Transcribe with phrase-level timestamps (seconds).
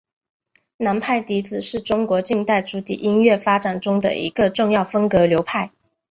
[0.77, 5.71] 南派笛子是中国近代竹笛音乐发展中的一个重要风格流派。